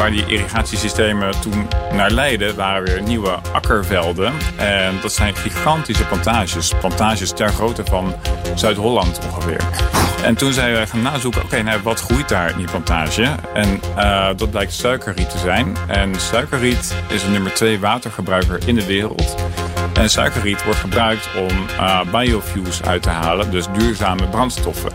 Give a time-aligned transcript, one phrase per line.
[0.00, 4.32] Waar die irrigatiesystemen toen naar leidden, waren weer nieuwe akkervelden.
[4.56, 6.72] En dat zijn gigantische plantages.
[6.80, 8.14] Plantages ter grootte van
[8.54, 9.60] Zuid-Holland ongeveer.
[10.24, 13.34] En toen zijn wij gaan nazoeken, oké, nou, wat groeit daar in die plantage?
[13.54, 15.76] En uh, dat blijkt suikerriet te zijn.
[15.86, 19.34] En suikerriet is de nummer twee watergebruiker in de wereld.
[19.92, 24.92] En suikerriet wordt gebruikt om uh, biofuels uit te halen, dus duurzame brandstoffen.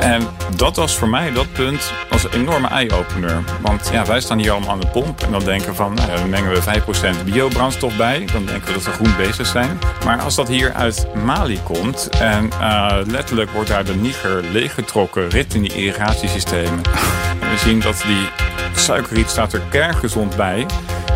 [0.00, 0.22] En
[0.56, 3.42] dat was voor mij, dat punt, was een enorme eye-opener.
[3.60, 6.28] Want ja, wij staan hier allemaal aan de pomp en dan denken van, nou dan
[6.28, 6.80] mengen we
[7.20, 8.26] 5% biobrandstof bij.
[8.32, 9.78] Dan denken we dat we groen bezig zijn.
[10.04, 15.28] Maar als dat hier uit Mali komt en uh, letterlijk wordt daar de Niger leeggetrokken,
[15.28, 16.82] rit in die irrigatiesystemen.
[17.40, 18.28] En we zien dat die
[18.74, 20.66] suikerriet staat er kerngezond bij.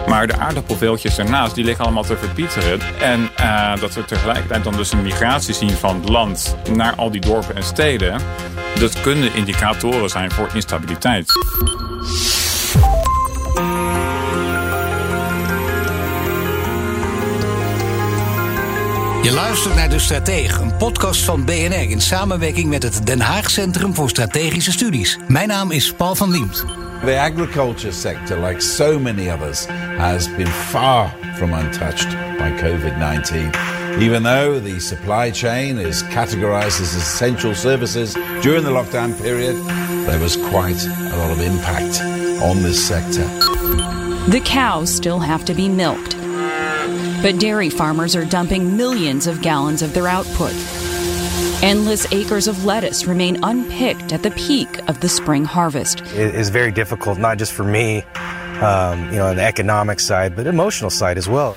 [0.07, 2.81] Maar de aardappelveeltjes ernaast, die liggen allemaal te verpieteren.
[3.01, 7.11] En uh, dat we tegelijkertijd dan dus een migratie zien van het land naar al
[7.11, 8.21] die dorpen en steden.
[8.79, 11.33] Dat kunnen indicatoren zijn voor instabiliteit.
[19.23, 23.51] Je luistert naar De Stratege, een podcast van BNR in samenwerking met het Den Haag
[23.51, 25.19] Centrum voor Strategische Studies.
[25.29, 26.65] Mijn naam is Paul van Liemt.
[27.05, 33.72] The agriculture sector, like so many others, has been far from untouched by COVID 19.
[34.01, 39.57] Even though the supply chain is categorized as essential services during the lockdown period,
[40.07, 42.01] there was quite a lot of impact
[42.43, 43.25] on this sector.
[44.31, 46.17] The cows still have to be milked.
[47.23, 50.53] But dairy farmers are dumping millions of gallons of their output.
[51.63, 56.01] Endless acres of lettuce remain unpicked at the peak of the spring harvest.
[56.01, 58.03] It is very difficult, not just for me,
[58.61, 61.57] um, you know, on the economic side, but emotional side as well.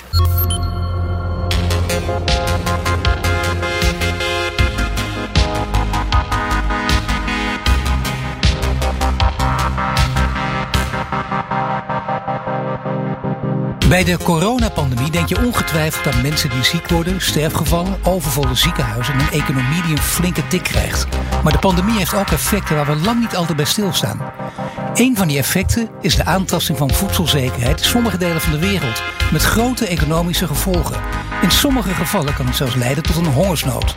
[13.95, 19.19] Bij de coronapandemie denk je ongetwijfeld aan mensen die ziek worden, sterfgevallen, overvolle ziekenhuizen en
[19.19, 21.07] een economie die een flinke tik krijgt.
[21.43, 24.21] Maar de pandemie heeft ook effecten waar we lang niet altijd bij stilstaan.
[24.93, 29.03] Een van die effecten is de aantasting van voedselzekerheid in sommige delen van de wereld,
[29.31, 31.01] met grote economische gevolgen.
[31.41, 33.95] In sommige gevallen kan het zelfs leiden tot een hongersnood.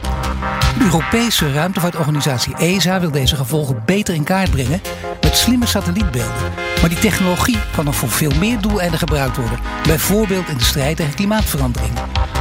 [0.78, 4.80] De Europese ruimtevaartorganisatie ESA wil deze gevolgen beter in kaart brengen
[5.28, 6.52] met slimme satellietbeelden.
[6.80, 10.96] Maar die technologie kan nog voor veel meer doeleinden gebruikt worden, bijvoorbeeld in de strijd
[10.96, 11.92] tegen klimaatverandering.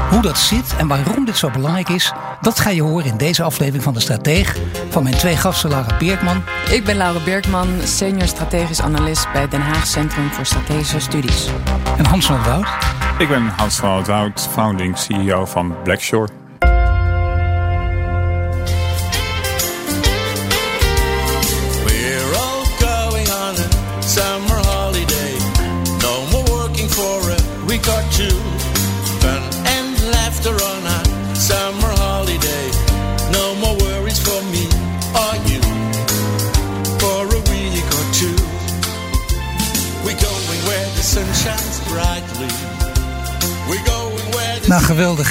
[0.10, 3.44] Hoe dat zit en waarom dit zo belangrijk is, dat ga je horen in deze
[3.44, 4.58] aflevering van De Strateeg
[4.90, 6.44] van mijn twee gasten Laura Beerkman.
[6.72, 11.48] Ik ben Laura Beerkman, senior strategisch analist bij Den Haag Centrum voor Strategische Studies.
[11.98, 12.68] En Hans van Woud.
[13.18, 16.47] Ik ben Hans van Woud, founding CEO van Blackshore.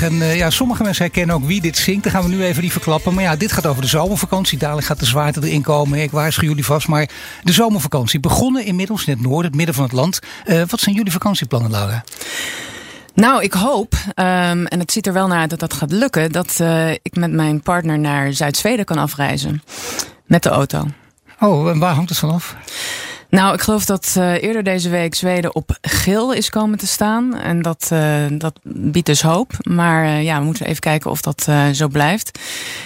[0.06, 2.02] En uh, ja, sommige mensen herkennen ook wie dit zingt.
[2.02, 3.14] Dan gaan we nu even die verklappen.
[3.14, 4.58] Maar ja, dit gaat over de zomervakantie.
[4.58, 6.02] Dadelijk gaat de zwaarte erin komen.
[6.02, 6.88] Ik waarschuw jullie vast.
[6.88, 7.08] Maar
[7.42, 10.18] de zomervakantie begonnen inmiddels in het noorden, het midden van het land.
[10.46, 12.04] Uh, wat zijn jullie vakantieplannen, Laura?
[13.14, 16.32] Nou, ik hoop, um, en het ziet er wel naar uit dat dat gaat lukken,
[16.32, 19.62] dat uh, ik met mijn partner naar Zuid-Zweden kan afreizen.
[20.26, 20.86] Met de auto.
[21.40, 22.56] Oh, en waar hangt het vanaf?
[23.28, 27.38] Nou, ik geloof dat uh, eerder deze week Zweden op geel is komen te staan.
[27.38, 29.52] En dat, uh, dat biedt dus hoop.
[29.62, 32.38] Maar uh, ja, we moeten even kijken of dat zo blijft.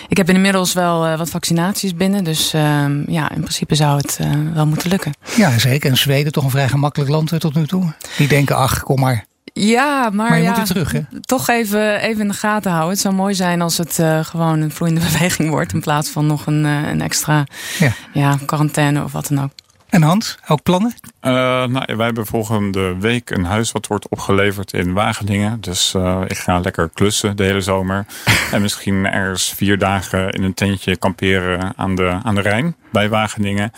[0.09, 2.25] Ik heb inmiddels wel wat vaccinaties binnen.
[2.25, 4.19] Dus ehm, ja, in principe zou het
[4.55, 5.13] wel moeten lukken.
[5.37, 5.91] Ja, zeker.
[5.91, 7.93] En Zweden toch een vrij gemakkelijk land tot nu toe.
[8.17, 9.29] Die denken, ach, kom maar.
[9.53, 11.21] Ja, maar, maar je ja, moet weer terug, hè?
[11.21, 12.93] toch even, even in de gaten houden.
[12.93, 15.73] Het zou mooi zijn als het uh, gewoon een vloeiende beweging wordt...
[15.73, 17.47] in plaats van nog een, uh, een extra
[17.79, 17.93] ja.
[18.13, 19.51] Ja, quarantaine of wat dan ook.
[19.91, 20.95] En Hans, ook plannen?
[21.23, 21.33] Uh,
[21.67, 25.61] nou, wij hebben volgende week een huis wat wordt opgeleverd in Wageningen.
[25.61, 28.07] Dus uh, ik ga lekker klussen de hele zomer.
[28.53, 33.09] en misschien ergens vier dagen in een tentje kamperen aan de, aan de Rijn bij
[33.09, 33.73] Wageningen.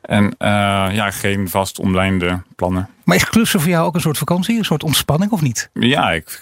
[0.00, 0.34] En
[0.92, 2.88] ja, geen vast omlijnde plannen.
[3.04, 5.70] Maar is klussen voor jou ook een soort vakantie, een soort ontspanning of niet?
[5.72, 6.40] Ja, ik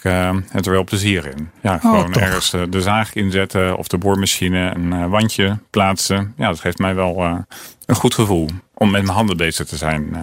[0.49, 1.49] heb er wel plezier in.
[1.61, 6.33] Ja, oh, gewoon ergens de zaag inzetten of de boormachine, een wandje plaatsen.
[6.37, 7.45] Ja, dat geeft mij wel
[7.85, 8.49] een goed gevoel
[8.79, 10.15] om met mijn handen bezig te zijn.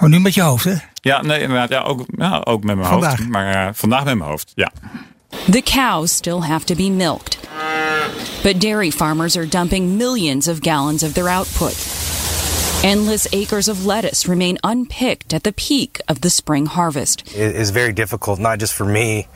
[0.00, 0.74] Oh, nu met je hoofd, hè?
[0.94, 1.68] Ja, nee, inderdaad.
[1.68, 3.18] Ja, ook, ja, ook met mijn vandaag.
[3.18, 3.28] hoofd.
[3.28, 4.72] Maar uh, vandaag met mijn hoofd, ja.
[5.50, 7.38] The cows still have to be milked.
[8.42, 11.74] But dairy farmers are dumping millions of gallons of their output.
[12.82, 17.22] Endless acres of lettuce remain unpicked at the peak of the spring harvest.
[17.34, 19.26] It is very difficult, not just for me,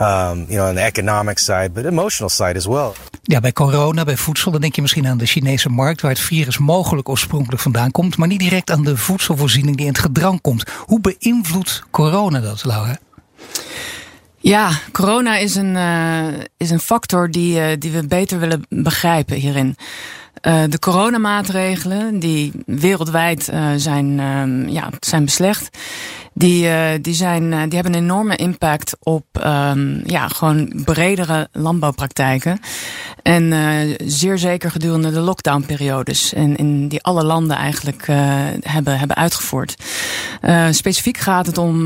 [0.00, 2.94] um, you know, on the economic side, but emotional side as well.
[3.24, 6.20] Ja, bij corona, bij voedsel, dan denk je misschien aan de Chinese markt, waar het
[6.20, 10.40] virus mogelijk oorspronkelijk vandaan komt, maar niet direct aan de voedselvoorziening die in het gedrang
[10.40, 10.70] komt.
[10.78, 12.98] Hoe beïnvloedt corona dat, Laura?
[14.38, 16.26] Ja, corona is een, uh,
[16.56, 19.76] is een factor die, uh, die we beter willen begrijpen hierin.
[20.42, 25.78] Uh, de coronamaatregelen die wereldwijd zijn, ehm, ja, zijn beslecht,
[26.34, 32.60] die, uh, die, zijn, die hebben een enorme impact op um, ja, gewoon bredere landbouwpraktijken.
[33.22, 33.52] En
[34.04, 36.32] zeer zeker gedurende de lockdownperiodes.
[36.32, 38.06] En in die alle landen eigenlijk
[38.60, 39.74] hebben, hebben uitgevoerd.
[40.70, 41.84] specifiek gaat het om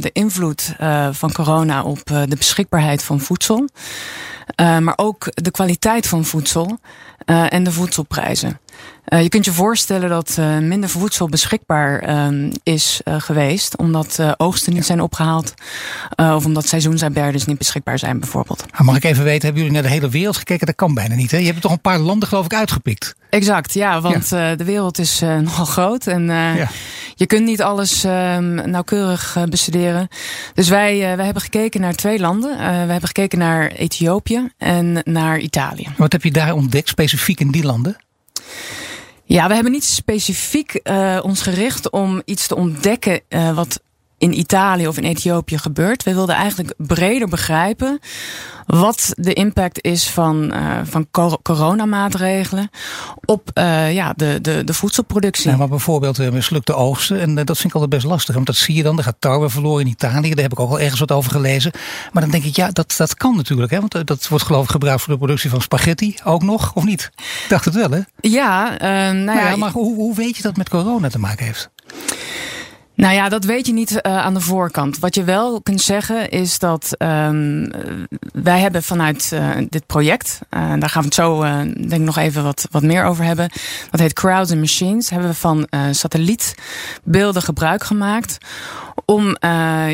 [0.00, 0.74] de invloed
[1.10, 3.68] van corona op de beschikbaarheid van voedsel.
[4.56, 6.78] maar ook de kwaliteit van voedsel
[7.28, 8.60] en de voedselprijzen.
[9.08, 13.76] Uh, je kunt je voorstellen dat uh, minder voedsel beschikbaar uh, is uh, geweest.
[13.76, 15.54] Omdat oogsten niet zijn opgehaald.
[16.16, 18.64] of omdat seizoensarbeiders niet beschikbaar zijn bijvoorbeeld.
[18.70, 20.66] Ah, mag ik even weten, hebben jullie naar de hele wereld gekeken?
[20.66, 21.30] Dat kan bijna niet.
[21.30, 21.36] Hè?
[21.36, 23.14] Je hebt toch een paar landen geloof ik uitgepikt.
[23.30, 24.00] Exact, ja.
[24.00, 24.54] Want ja.
[24.54, 26.06] de wereld is nogal groot.
[26.06, 26.68] En ja.
[27.14, 30.08] je kunt niet alles ehm, nauwkeurig bestuderen.
[30.54, 32.56] Dus wij, wij hebben gekeken naar twee landen.
[32.58, 35.86] we hebben gekeken naar Ethiopië en naar Italië.
[35.96, 37.96] Wat heb je daar ontdekt specifiek in die landen?
[39.24, 43.80] Ja, we hebben niet specifiek uh, ons gericht om iets te ontdekken uh, wat
[44.18, 46.02] in Italië of in Ethiopië gebeurt.
[46.02, 47.98] We wilden eigenlijk breder begrijpen
[48.66, 51.06] wat de impact is van, uh, van
[51.42, 52.70] coronamaatregelen
[53.24, 55.50] op uh, ja, de, de, de voedselproductie.
[55.50, 57.20] Ja, maar bijvoorbeeld uh, mislukte oogsten.
[57.20, 58.34] En dat vind ik altijd best lastig.
[58.34, 58.98] Want dat zie je dan.
[58.98, 60.34] Er gaat tarwe verloren in Italië.
[60.34, 61.72] Daar heb ik ook al ergens wat over gelezen.
[62.12, 63.70] Maar dan denk ik, ja, dat, dat kan natuurlijk.
[63.70, 63.80] Hè?
[63.80, 67.10] Want dat wordt geloof ik gebruikt voor de productie van spaghetti ook nog, of niet?
[67.16, 68.00] Ik dacht het wel, hè?
[68.20, 68.76] Ja,
[69.12, 71.70] nou maar, ja, maar hoe, hoe weet je dat met corona te maken heeft?
[72.98, 74.98] Nou ja, dat weet je niet uh, aan de voorkant.
[74.98, 77.70] Wat je wel kunt zeggen is dat um,
[78.32, 82.16] wij hebben vanuit uh, dit project, uh, daar gaan we het zo denk ik nog
[82.16, 83.50] even wat, wat meer over hebben.
[83.90, 85.10] Dat heet Crowds and Machines.
[85.10, 88.38] Hebben we van satellietbeelden gebruik gemaakt
[89.04, 89.36] om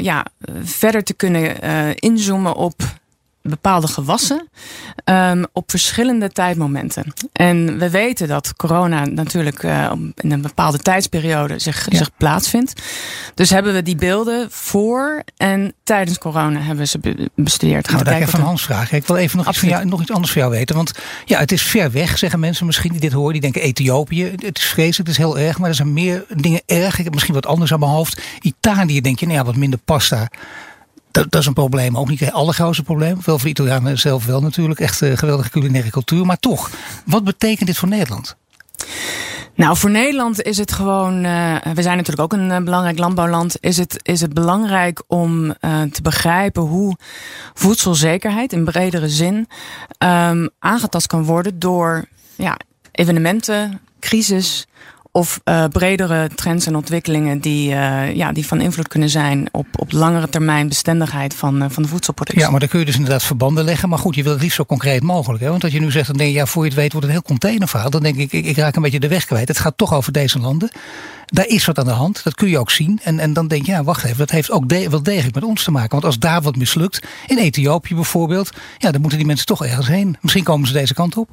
[0.01, 0.27] ja,
[0.63, 1.61] verder te kunnen
[1.95, 2.75] inzoomen op
[3.51, 4.49] bepaalde gewassen
[5.05, 7.13] um, op verschillende tijdmomenten.
[7.33, 12.83] En we weten dat corona natuurlijk uh, in een bepaalde tijdsperiode zich, zich plaatsvindt.
[13.35, 17.89] Dus hebben we die beelden voor en tijdens corona hebben ze bestudeerd.
[17.89, 18.97] Gaan nou, ik even van Hans vragen.
[18.97, 20.77] Ik wil even nog iets, van jou, nog iets anders van jou weten.
[20.77, 20.93] Want
[21.25, 23.33] ja, het is ver weg, zeggen mensen misschien die dit horen.
[23.33, 25.59] Die denken Ethiopië, het is vreselijk, het is heel erg.
[25.59, 26.99] Maar er zijn meer dingen erg.
[26.99, 28.23] Ik heb misschien wat anders aan mijn hoofd.
[28.41, 30.29] Italië denk je, nou ja, wat minder pasta.
[31.15, 31.97] Dat, dat, is een probleem.
[31.97, 33.19] Ook niet het allergrootste probleem.
[33.25, 34.81] Wel voor Italianen zelf wel natuurlijk.
[34.81, 36.27] Echt uh, geweldige culinaire cultuur.
[36.27, 36.71] Maar toch,
[37.07, 38.37] wat betekent dit voor Nederland?
[39.55, 41.25] Nou, voor Nederland is het gewoon.
[41.25, 43.57] Uh, we zijn natuurlijk ook een uh, belangrijk landbouwland.
[43.61, 45.55] Is het, is het belangrijk om
[45.91, 46.97] te begrijpen hoe
[47.55, 49.49] voedselzekerheid in bredere zin
[49.99, 52.05] um, aangetast kan worden door
[52.37, 52.57] ja,
[52.93, 54.67] evenementen, crisis
[55.17, 59.67] of uh, bredere trends en ontwikkelingen die, uh, ja, die van invloed kunnen zijn op,
[59.77, 62.45] op langere termijn bestendigheid van, uh, van de voedselproductie.
[62.45, 63.89] Ja, maar dan kun je dus inderdaad verbanden leggen.
[63.89, 65.43] Maar goed, je wil het liefst zo concreet mogelijk.
[65.43, 65.49] Hè?
[65.49, 67.17] Want dat je nu zegt, dan denk je, ja, voor je het weet wordt het
[67.17, 67.91] een heel containerverhaal.
[67.91, 69.49] Dan denk ik, ik, ik raak een beetje de weg kwijt.
[69.49, 70.71] Het gaat toch over deze landen.
[71.27, 72.25] Daar is wat aan de hand.
[72.25, 73.01] Dat kun je ook zien.
[73.03, 75.45] En, en dan denk je, ja, wacht even, dat heeft ook de, wel degelijk met
[75.45, 75.91] ons te maken.
[75.91, 79.89] Want als daar wat mislukt, in Ethiopië bijvoorbeeld, ja, dan moeten die mensen toch ergens
[79.89, 80.17] heen.
[80.21, 81.29] Misschien komen ze deze kant op.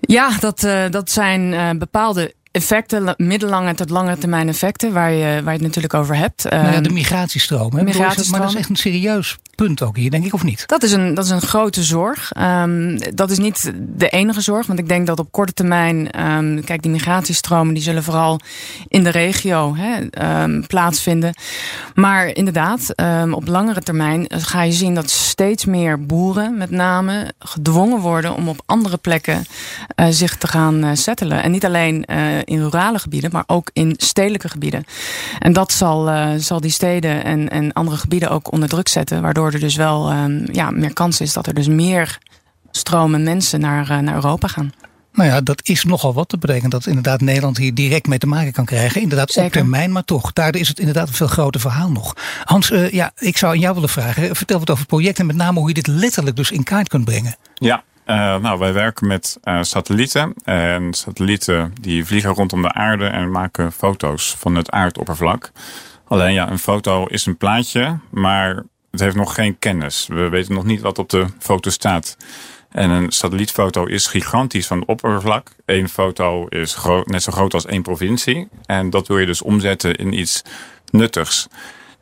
[0.00, 5.42] Ja, dat, uh, dat zijn uh, bepaalde effecten, middellange tot lange termijn effecten, waar je,
[5.42, 6.44] waar je het natuurlijk over hebt.
[6.44, 7.76] Nou ja, de ehm, migratiestroom.
[7.76, 7.82] Hè?
[7.82, 8.30] Migratiestroom.
[8.30, 10.62] Maar dat is echt een serieus punt ook hier, denk ik, of niet?
[10.66, 12.32] Dat is een, dat is een grote zorg.
[12.38, 16.64] Um, dat is niet de enige zorg, want ik denk dat op korte termijn, um,
[16.64, 18.40] kijk, die migratiestromen die zullen vooral
[18.88, 20.08] in de regio hè,
[20.66, 21.34] plaatsvinden.
[21.94, 22.94] Maar inderdaad,
[23.30, 28.48] op langere termijn ga je zien dat steeds meer boeren, met name, gedwongen worden om
[28.48, 29.44] op andere plekken
[29.96, 31.42] uh, zich te gaan uh, settelen.
[31.42, 34.84] En niet alleen uh, in rurale gebieden, maar ook in stedelijke gebieden.
[35.38, 39.22] En dat zal, uh, zal die steden en, en andere gebieden ook onder druk zetten.
[39.22, 42.18] Waardoor er dus wel um, ja, meer kans is dat er dus meer
[42.70, 44.72] stromen mensen naar, uh, naar Europa gaan.
[45.12, 46.30] Nou ja, dat is nogal wat.
[46.30, 49.00] Dat betekent dat inderdaad Nederland hier direct mee te maken kan krijgen.
[49.00, 50.32] Inderdaad op termijn, maar toch.
[50.32, 52.16] Daar is het inderdaad een veel groter verhaal nog.
[52.44, 54.36] Hans, uh, ja, ik zou aan jou willen vragen.
[54.36, 56.88] Vertel wat over het project en met name hoe je dit letterlijk dus in kaart
[56.88, 57.36] kunt brengen.
[57.54, 60.34] Ja, uh, nou, wij werken met uh, satellieten.
[60.44, 65.52] En satellieten die vliegen rondom de aarde en maken foto's van het aardoppervlak.
[66.04, 70.06] Alleen ja, een foto is een plaatje, maar het heeft nog geen kennis.
[70.06, 72.16] We weten nog niet wat op de foto staat.
[72.70, 75.50] En een satellietfoto is gigantisch van het oppervlak.
[75.64, 78.48] Eén foto is net zo groot als één provincie.
[78.66, 80.42] En dat wil je dus omzetten in iets
[80.90, 81.48] nuttigs.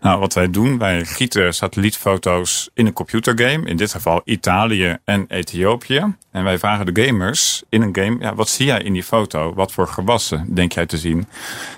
[0.00, 3.68] Nou, wat wij doen, wij gieten satellietfoto's in een computergame.
[3.68, 6.14] In dit geval Italië en Ethiopië.
[6.30, 9.54] En wij vragen de gamers in een game, ja, wat zie jij in die foto?
[9.54, 11.26] Wat voor gewassen denk jij te zien?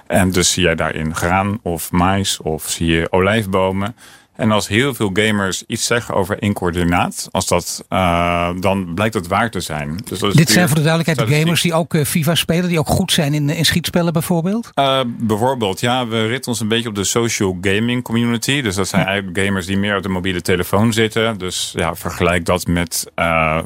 [0.07, 3.97] En dus zie jij daarin graan of mais of zie je olijfbomen?
[4.41, 9.15] En als heel veel gamers iets zeggen over één coördinaat, als dat, uh, dan blijkt
[9.15, 10.01] dat waar te zijn.
[10.05, 12.79] Dus dat Dit zijn voor de duidelijkheid de gamers die ook uh, FIFA spelen, die
[12.79, 14.71] ook goed zijn in, in schietspellen bijvoorbeeld?
[14.75, 16.07] Uh, bijvoorbeeld, ja.
[16.07, 18.61] We ritten ons een beetje op de social gaming community.
[18.61, 21.39] Dus dat zijn eigenlijk gamers die meer op de mobiele telefoon zitten.
[21.39, 23.07] Dus ja, vergelijk dat met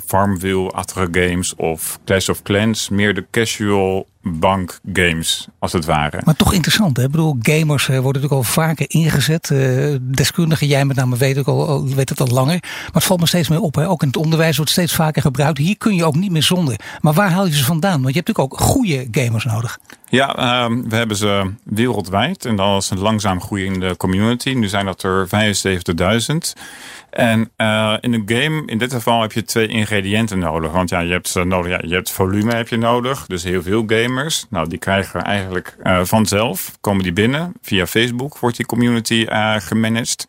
[0.06, 2.88] Farmville-achtige games of Clash of Clans.
[2.88, 6.20] Meer de casual bankgames, als het ware.
[6.24, 7.02] Maar toch interessant, hè?
[7.02, 9.50] Ik bedoel, gamers worden natuurlijk al vaker ingezet.
[9.50, 12.58] Uh, deskundigen, jij met name weet, ook al, weet het al langer.
[12.62, 13.74] Maar het valt me steeds meer op.
[13.74, 13.88] Hè?
[13.88, 15.58] Ook in het onderwijs wordt steeds vaker gebruikt.
[15.58, 16.76] Hier kun je ook niet meer zonder.
[17.00, 18.02] Maar waar haal je ze vandaan?
[18.02, 19.78] Want je hebt natuurlijk ook goede gamers nodig.
[20.14, 22.44] Ja, uh, we hebben ze wereldwijd.
[22.44, 24.50] En dan is een langzaam groeiende community.
[24.50, 26.62] Nu zijn dat er 75.000.
[27.10, 30.72] En uh, in een game, in dit geval, heb je twee ingrediënten nodig.
[30.72, 33.26] Want ja, je hebt, nodig, ja, je hebt volume heb je nodig.
[33.26, 34.46] Dus heel veel gamers.
[34.48, 37.52] Nou, die krijgen eigenlijk uh, vanzelf, komen die binnen.
[37.62, 39.26] Via Facebook wordt die community
[39.58, 40.26] gemanaged.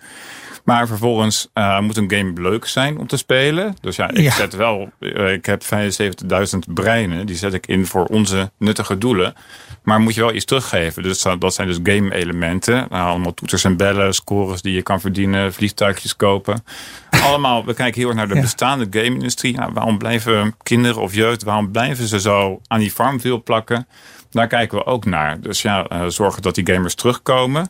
[0.65, 3.75] Maar vervolgens uh, moet een game leuk zijn om te spelen.
[3.81, 4.89] Dus ja, ik zet wel,
[5.33, 7.25] ik heb 75.000 breinen.
[7.25, 9.33] Die zet ik in voor onze nuttige doelen.
[9.83, 11.03] Maar moet je wel iets teruggeven.
[11.03, 12.87] Dus dat zijn dus game elementen.
[12.89, 16.63] Nou, allemaal toeters en bellen, scores die je kan verdienen, vliegtuigjes kopen.
[17.09, 19.55] Allemaal, we kijken heel erg naar de bestaande game-industrie.
[19.55, 23.87] Nou, waarom blijven kinderen of jeugd, waarom blijven ze zo aan die farmville plakken?
[24.31, 25.41] Daar kijken we ook naar.
[25.41, 27.69] Dus ja, uh, zorgen dat die gamers terugkomen.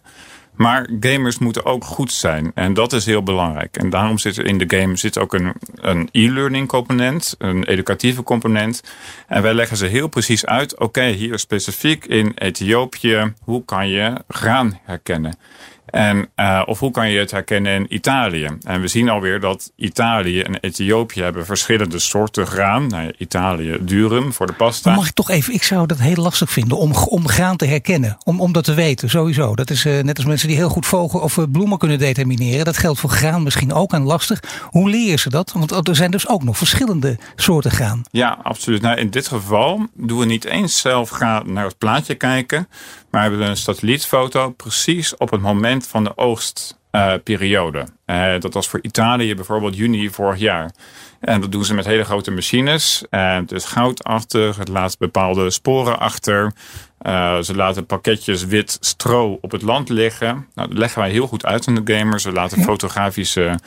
[0.55, 2.51] Maar gamers moeten ook goed zijn.
[2.53, 3.77] En dat is heel belangrijk.
[3.77, 8.23] En daarom zit er in de game zit ook een, een e-learning component, een educatieve
[8.23, 8.83] component.
[9.27, 10.79] En wij leggen ze heel precies uit.
[10.79, 15.37] Oké, hier specifiek in Ethiopië, hoe kan je graan herkennen?
[15.85, 18.49] En, uh, of hoe kan je het herkennen in Italië?
[18.63, 22.87] En we zien alweer dat Italië en Ethiopië hebben verschillende soorten graan.
[22.87, 24.95] Nou, Italië durum voor de pasta.
[24.95, 28.17] mag ik toch even, ik zou dat heel lastig vinden om, om graan te herkennen.
[28.23, 29.55] Om, om dat te weten, sowieso.
[29.55, 32.65] Dat is uh, net als mensen die heel goed vogel of uh, bloemen kunnen determineren.
[32.65, 34.39] Dat geldt voor graan misschien ook en lastig.
[34.69, 35.51] Hoe leren ze dat?
[35.51, 38.01] Want er zijn dus ook nog verschillende soorten graan.
[38.11, 38.81] Ja, absoluut.
[38.81, 42.67] Nou, in dit geval doen we niet eens zelf gaan naar het plaatje kijken.
[43.09, 47.85] Maar hebben we een satellietfoto precies op het moment van de oogstperiode.
[48.05, 50.71] Uh, dat was voor Italië bijvoorbeeld juni vorig jaar.
[51.19, 53.03] En dat doen ze met hele grote machines.
[53.09, 56.53] En het is goudachtig, het laat bepaalde sporen achter.
[57.01, 60.47] Uh, ze laten pakketjes wit stro op het land liggen.
[60.53, 62.23] Nou, dat leggen wij heel goed uit aan de gamers.
[62.23, 63.59] Ze laten fotografische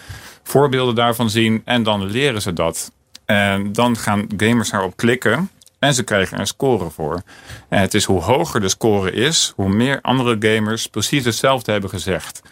[0.42, 1.62] voorbeelden daarvan zien.
[1.64, 2.92] En dan leren ze dat.
[3.24, 5.50] En dan gaan gamers daarop klikken.
[5.78, 7.22] En ze krijgen er score voor.
[7.68, 11.90] En het is hoe hoger de score is, hoe meer andere gamers precies hetzelfde hebben
[11.90, 12.42] gezegd.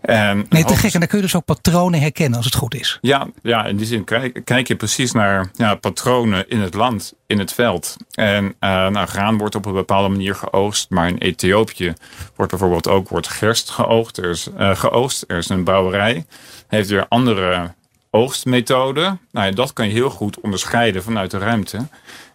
[0.00, 0.92] En nee, te gek.
[0.92, 2.98] En dan kun je dus ook patronen herkennen als het goed is.
[3.00, 7.14] Ja, ja in die zin kijk, kijk je precies naar ja, patronen in het land,
[7.26, 7.96] in het veld.
[8.10, 10.90] En uh, nou, graan wordt op een bepaalde manier geoogst.
[10.90, 11.92] Maar in Ethiopië
[12.36, 14.18] wordt bijvoorbeeld ook wordt gerst geoogst.
[14.18, 15.24] Er is, uh, geoogst.
[15.26, 16.26] Er is een brouwerij.
[16.68, 17.74] Heeft weer andere
[18.10, 19.20] oogstmethoden.
[19.36, 21.86] Nou, dat kan je heel goed onderscheiden vanuit de ruimte.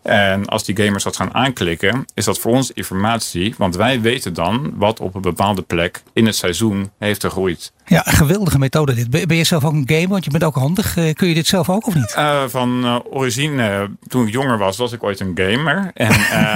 [0.01, 3.55] En als die gamers dat gaan aanklikken, is dat voor ons informatie.
[3.57, 7.71] Want wij weten dan wat op een bepaalde plek in het seizoen heeft gegroeid.
[7.85, 9.27] Ja, geweldige methode dit.
[9.27, 10.07] Ben je zelf ook een gamer?
[10.07, 10.97] Want je bent ook handig.
[10.97, 12.15] Eh, kun je dit zelf ook of niet?
[12.17, 15.91] Uh, van uh, origine, toen ik jonger was, was ik ooit een gamer.
[15.93, 16.07] En,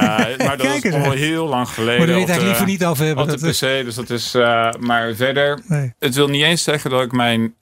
[0.46, 1.98] maar dat is al heel lang geleden.
[1.98, 3.24] Maar daar wil het liever niet over hebben.
[3.24, 4.34] Op de PC, dus dat is...
[4.80, 5.94] maar verder, nee.
[6.00, 7.54] het wil niet eens zeggen dat ik mijn...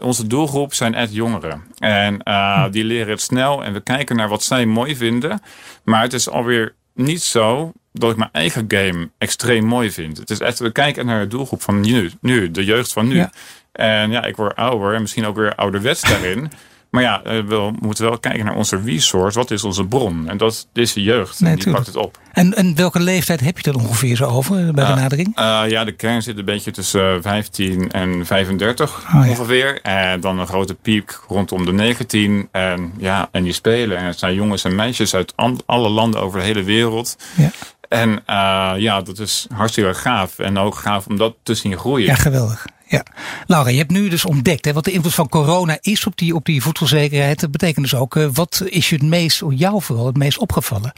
[0.00, 1.62] onze doelgroep zijn echt jongeren.
[1.78, 2.70] En hm.
[2.70, 3.64] die leren het snel.
[3.64, 5.42] En we kijken naar wat zij mooi vinden.
[5.84, 10.18] Maar het is alweer niet zo dat ik mijn eigen game extreem mooi vind.
[10.18, 13.26] Het is echt, we kijken naar de doelgroep van nu, nu de jeugd van nu.
[13.72, 16.50] En ja, ik word ouder en misschien ook weer ouderwets daarin.
[16.92, 19.38] Maar ja, eh, we moeten wel kijken naar onze resource.
[19.38, 20.28] Wat is onze bron?
[20.28, 21.40] En dat is de jeugd.
[21.40, 22.18] en die pakt het op.
[22.32, 25.38] En, en welke leeftijd heb je er ongeveer zo over eh, bij benadering?
[25.38, 29.80] Uh, ja, de kern zit een beetje tussen 15 en 35 ongeveer.
[29.80, 32.48] En dan een grote piek rondom de 19.
[32.50, 33.98] En, ja, en die spelen.
[33.98, 35.32] En het zijn jongens en meisjes uit
[35.66, 37.16] alle landen over de hele wereld.
[37.36, 37.50] Ja.
[37.88, 40.38] En uh, ja, dat is hartstikke gaaf.
[40.38, 42.06] En ook gaaf om dat te zien groeien.
[42.06, 42.66] Ja, geweldig.
[42.92, 43.04] Ja.
[43.46, 46.34] Laura, je hebt nu dus ontdekt hè, wat de invloed van corona is op die,
[46.34, 47.40] op die voedselzekerheid.
[47.40, 50.92] Dat betekent dus ook, uh, wat is je het meest, jou vooral, het meest opgevallen?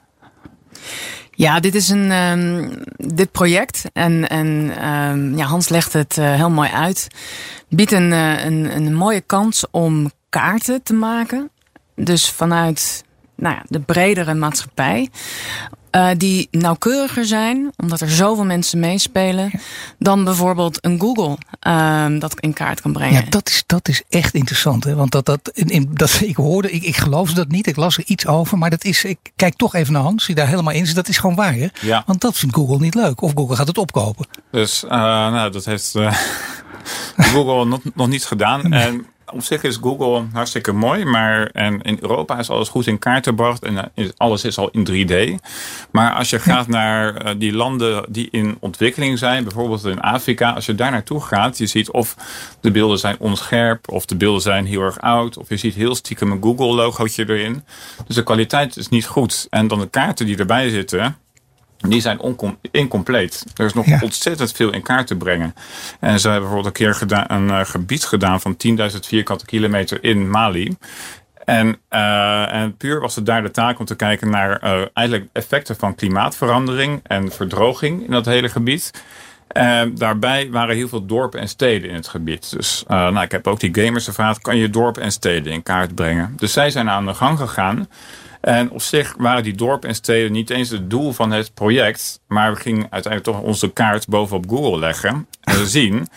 [1.31, 4.49] Ja, dit is een um, dit project en, en
[4.89, 7.07] um, ja, Hans legt het uh, heel mooi uit.
[7.69, 11.51] Biedt een, uh, een, een mooie kans om kaarten te maken.
[11.97, 13.04] Dus vanuit
[13.37, 15.09] nou ja, de bredere maatschappij.
[15.95, 19.51] Uh, die nauwkeuriger zijn, omdat er zoveel mensen meespelen,
[19.99, 23.25] dan bijvoorbeeld een Google uh, dat in kaart kan brengen.
[23.25, 24.85] Ja, dat is, dat is echt interessant.
[24.85, 24.95] Hè?
[24.95, 27.97] Want dat, dat, in, in, dat, ik hoorde, ik, ik geloofde dat niet, ik las
[27.97, 30.75] er iets over, maar dat is, ik kijk toch even naar Hans, die daar helemaal
[30.75, 31.55] in zit, dat is gewoon waar.
[31.55, 31.69] Hè?
[31.81, 32.03] Ja.
[32.07, 33.21] Want dat vindt Google niet leuk.
[33.21, 34.27] Of Google gaat het opkopen.
[34.51, 35.95] Dus uh, nou, dat heeft
[37.33, 38.73] Google nog, nog niet gedaan.
[38.73, 42.99] En op zich is Google hartstikke mooi, maar en in Europa is alles goed in
[42.99, 45.45] kaart gebracht en eh, alles is al in 3D.
[45.91, 50.51] Maar als je gaat naar eh, die landen die in ontwikkeling zijn, bijvoorbeeld in Afrika,
[50.51, 52.17] als je daar naartoe gaat, je ziet of
[52.61, 55.95] de beelden zijn onscherp, of de beelden zijn heel erg oud, of je ziet heel
[55.95, 57.65] stiekem een Google-logootje erin.
[58.07, 59.47] Dus de kwaliteit is niet goed.
[59.51, 61.17] En dan de kaarten die erbij zitten,
[61.91, 62.21] die zijn
[62.71, 63.45] incompleet.
[63.57, 65.55] Er is nog ontzettend veel in kaart te brengen.
[66.01, 70.05] En ze hebben bijvoorbeeld een keer gedaan, een uh, gebied gedaan van 10.000 vierkante kilometer
[70.05, 70.77] in Mali.
[71.45, 75.29] En, uh, en puur was het daar de taak om te kijken naar uh, eigenlijk
[75.33, 78.91] effecten van klimaatverandering en verdroging in dat hele gebied.
[79.95, 82.51] Daarbij waren heel veel dorpen en steden in het gebied.
[82.51, 85.95] Dus nou, ik heb ook die gamers gevraagd, kan je dorpen en steden in kaart
[85.95, 86.33] brengen?
[86.37, 87.89] Dus zij zijn aan de gang gegaan.
[88.45, 92.21] En op zich waren die dorpen en steden niet eens het doel van het project.
[92.27, 95.27] Maar we gingen uiteindelijk toch onze kaart bovenop Google leggen.
[95.41, 96.09] En we zien,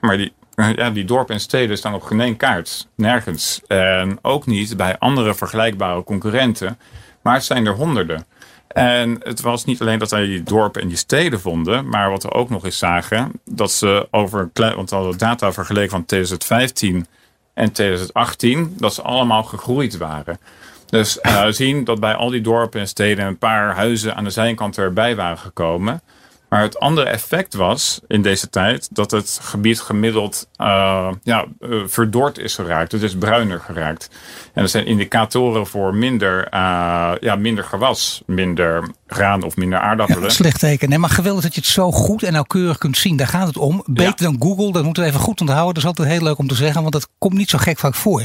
[0.00, 2.88] maar die, ja, die dorpen en steden staan op geen kaart.
[2.94, 3.60] Nergens.
[3.66, 6.78] En ook niet bij andere vergelijkbare concurrenten.
[7.22, 8.26] Maar het zijn er honderden.
[8.68, 12.22] En het was niet alleen dat wij die dorpen en die steden vonden, maar wat
[12.22, 17.06] we ook nog eens zagen, dat ze over, want we hadden data vergeleken van 2015
[17.54, 20.38] en 2018, dat ze allemaal gegroeid waren.
[20.86, 24.30] Dus uh, zien dat bij al die dorpen en steden een paar huizen aan de
[24.30, 26.00] zijkant erbij waren gekomen.
[26.48, 31.82] Maar het andere effect was in deze tijd dat het gebied gemiddeld uh, ja, uh,
[31.86, 32.92] verdord is geraakt.
[32.92, 34.10] Het is bruiner geraakt.
[34.52, 40.22] En er zijn indicatoren voor minder, uh, ja, minder gewas, minder graan of minder aardappelen.
[40.22, 40.88] Ja, slecht teken.
[40.88, 43.16] Nee, maar geweldig dat je het zo goed en nauwkeurig kunt zien.
[43.16, 43.82] Daar gaat het om.
[43.86, 45.74] Beter dan Google, dat moeten we even goed onthouden.
[45.74, 47.94] Dat is altijd heel leuk om te zeggen, want dat komt niet zo gek vaak
[47.94, 48.24] voor.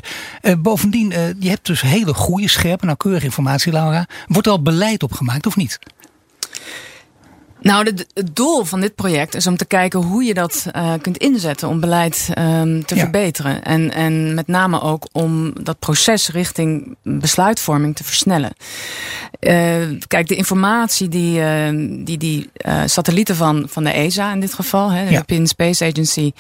[0.58, 4.06] bovendien, je hebt dus hele goede, scherpe, nauwkeurige informatie, Laura.
[4.28, 5.80] Wordt er al beleid op gemaakt of niet?
[7.62, 11.18] Nou, het doel van dit project is om te kijken hoe je dat uh, kunt
[11.18, 13.02] inzetten om beleid um, te ja.
[13.02, 13.64] verbeteren.
[13.64, 18.54] En, en met name ook om dat proces richting besluitvorming te versnellen.
[19.40, 21.70] Uh, kijk, de informatie die uh,
[22.06, 22.50] die, die
[22.86, 25.12] satellieten van, van de ESA in dit geval, hè, de ja.
[25.12, 26.32] European Space Agency,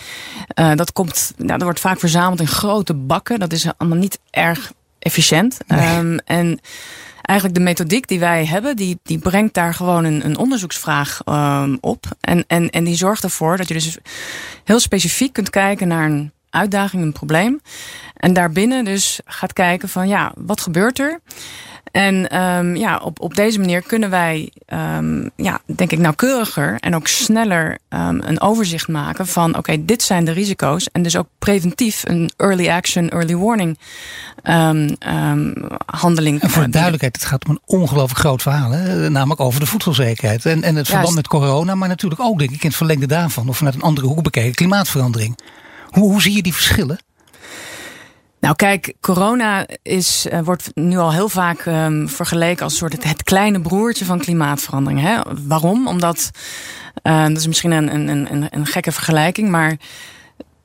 [0.76, 3.40] dat, komt, nou, dat wordt vaak verzameld in grote bakken.
[3.40, 5.58] Dat is allemaal niet erg efficiënt.
[5.68, 5.98] Nee.
[5.98, 6.60] Um, en
[7.32, 11.78] eigenlijk de methodiek die wij hebben, die, die brengt daar gewoon een, een onderzoeksvraag um,
[11.82, 12.06] op.
[12.22, 13.98] En, en, en die zorgt ervoor dat je dus
[14.63, 17.62] heel specifiek kunt kijken naar een uitdaging, een probleem.
[18.15, 21.20] En daarbinnen dus gaat kijken van ja, wat gebeurt er?
[21.91, 24.52] En um, ja, op, op deze manier kunnen wij,
[24.98, 29.86] um, ja, denk ik, nauwkeuriger en ook sneller um, een overzicht maken van: oké, okay,
[29.86, 30.89] dit zijn de risico's.
[30.91, 33.78] En dus ook preventief een early action, early warning
[35.86, 36.41] handeling.
[36.41, 39.10] En voor de duidelijkheid, het gaat om een ongelooflijk groot verhaal, hè?
[39.10, 40.46] namelijk over de voedselzekerheid.
[40.46, 43.50] En, en het verband met corona, maar natuurlijk ook, denk ik, in het verlengde daarvan,
[43.50, 45.39] of vanuit een andere hoek bekeken, klimaatverandering.
[45.89, 47.00] Hoe, hoe zie je die verschillen?
[48.41, 53.23] Nou kijk, corona is, uh, wordt nu al heel vaak um, vergeleken als soort het,
[53.23, 55.01] kleine broertje van klimaatverandering.
[55.01, 55.19] Hè?
[55.47, 55.88] Waarom?
[55.88, 56.30] Omdat,
[57.04, 59.77] uh, dat is misschien een, een, een, een gekke vergelijking, maar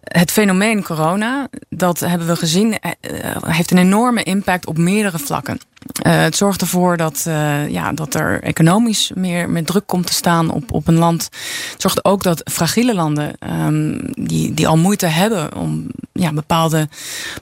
[0.03, 5.59] het fenomeen corona, dat hebben we gezien, uh, heeft een enorme impact op meerdere vlakken.
[6.03, 7.23] Het zorgt ervoor dat,
[7.69, 11.29] ja, dat er economisch meer met druk komt te staan op, op een land.
[11.73, 13.37] Het zorgt ook dat fragiele landen,
[13.67, 16.89] um, die, die al moeite hebben om ja, bepaalde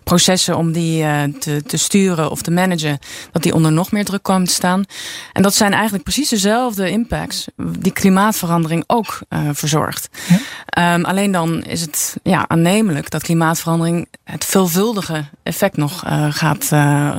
[0.04, 2.98] processen om die uh, te, te sturen of te managen,
[3.32, 4.84] dat die onder nog meer druk komen te staan.
[5.32, 7.46] En dat zijn eigenlijk precies dezelfde impacts
[7.78, 10.08] die klimaatverandering ook uh, verzorgt.
[10.28, 10.94] Ja.
[10.94, 16.64] Um, alleen dan is het ja, aannemelijk dat klimaatverandering het veelvuldige effect nog uh, gaat,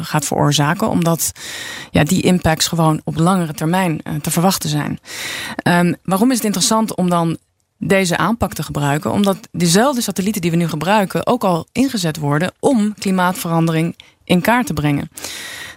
[0.01, 1.31] gaat veroorzaken, omdat
[1.91, 4.99] ja, die impacts gewoon op langere termijn te verwachten zijn.
[5.63, 7.37] Um, waarom is het interessant om dan
[7.77, 9.11] deze aanpak te gebruiken.
[9.11, 14.67] Omdat diezelfde satellieten die we nu gebruiken ook al ingezet worden om klimaatverandering in kaart
[14.67, 15.09] te brengen.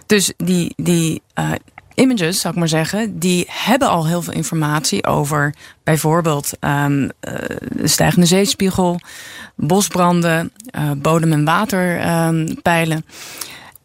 [0.05, 1.51] Dus die, die uh,
[1.95, 7.09] images, zou ik maar zeggen, die hebben al heel veel informatie over bijvoorbeeld um, uh,
[7.75, 8.99] de stijgende zeespiegel,
[9.55, 13.05] bosbranden, uh, bodem- en waterpeilen.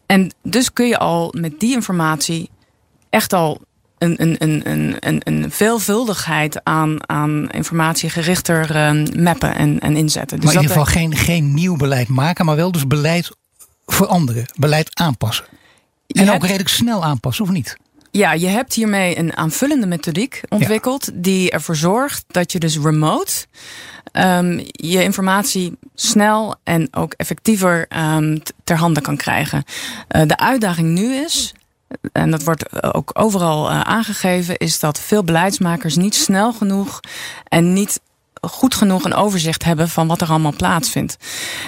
[0.05, 2.49] En dus kun je al met die informatie
[3.09, 3.61] echt al
[4.05, 10.39] een, een, een, een, een veelvuldigheid aan, aan informatiegerichter uh, mappen en, en inzetten.
[10.39, 13.31] Dus maar in ieder geval geen, geen nieuw beleid maken, maar wel dus beleid
[13.85, 15.45] veranderen, beleid aanpassen.
[16.07, 17.77] En ook redelijk snel aanpassen, of niet?
[18.11, 23.45] Ja, je hebt hiermee een aanvullende methodiek ontwikkeld die ervoor zorgt dat je dus remote
[24.13, 29.63] um, je informatie snel en ook effectiever um, ter hande kan krijgen.
[30.15, 31.53] Uh, de uitdaging nu is
[32.11, 36.99] en dat wordt ook overal uh, aangegeven, is dat veel beleidsmakers niet snel genoeg
[37.43, 37.99] en niet
[38.47, 41.17] goed genoeg een overzicht hebben van wat er allemaal plaatsvindt.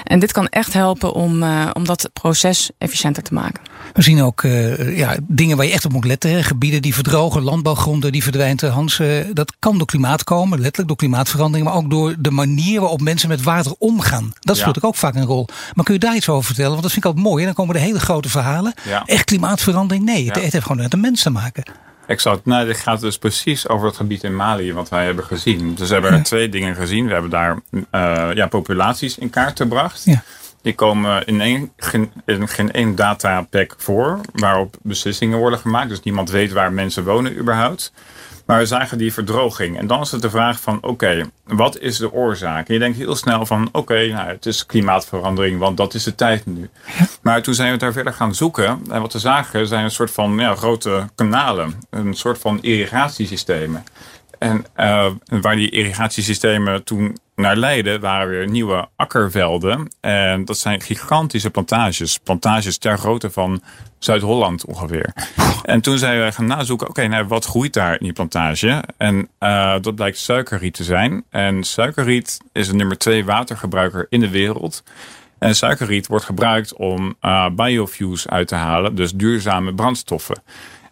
[0.03, 3.63] En dit kan echt helpen om, uh, om dat proces efficiënter te maken.
[3.93, 6.31] We zien ook uh, ja, dingen waar je echt op moet letten.
[6.31, 6.43] Hè.
[6.43, 8.45] Gebieden die verdrogen, landbouwgronden die verdwijnen.
[8.71, 12.79] Hans, uh, dat kan door klimaat komen, letterlijk door klimaatverandering, maar ook door de manier
[12.79, 14.33] waarop mensen met water omgaan.
[14.39, 14.87] Dat speelt ja.
[14.87, 15.47] ook vaak een rol.
[15.73, 16.71] Maar kun je daar iets over vertellen?
[16.71, 17.39] Want dat vind ik altijd mooi.
[17.39, 18.73] En dan komen de hele grote verhalen.
[18.85, 19.03] Ja.
[19.05, 20.05] Echt klimaatverandering?
[20.05, 21.63] Nee, het, het heeft gewoon met de mens te maken.
[22.07, 22.45] Exact.
[22.45, 25.75] Nou, dit gaat dus precies over het gebied in Mali wat wij hebben gezien.
[25.75, 27.07] Dus we hebben twee dingen gezien.
[27.07, 30.03] We hebben daar uh, ja, populaties in kaart gebracht.
[30.05, 30.23] Ja.
[30.61, 31.71] Die komen in, één,
[32.25, 35.89] in geen één datapack voor waarop beslissingen worden gemaakt.
[35.89, 37.91] Dus niemand weet waar mensen wonen überhaupt.
[38.47, 39.77] Maar we zagen die verdroging.
[39.77, 42.67] En dan is het de vraag van, oké, okay, wat is de oorzaak?
[42.67, 46.03] En je denkt heel snel van, oké, okay, nou, het is klimaatverandering, want dat is
[46.03, 46.69] de tijd nu.
[47.21, 48.81] Maar toen zijn we daar verder gaan zoeken.
[48.89, 51.79] En wat we zagen zijn een soort van ja, grote kanalen.
[51.89, 53.83] Een soort van irrigatiesystemen.
[54.37, 59.91] En uh, waar die irrigatiesystemen toen naar leiden, waren weer nieuwe akkervelden.
[60.01, 62.17] En dat zijn gigantische plantages.
[62.17, 63.61] Plantages ter grootte van
[63.99, 65.13] Zuid-Holland ongeveer.
[65.63, 68.83] En toen zijn we gaan nazoeken, oké, nou, wat groeit daar in die plantage?
[68.97, 71.23] En uh, dat blijkt suikerriet te zijn.
[71.29, 74.83] En suikerriet is de nummer twee watergebruiker in de wereld.
[75.39, 80.41] En suikerriet wordt gebruikt om uh, biofuels uit te halen, dus duurzame brandstoffen.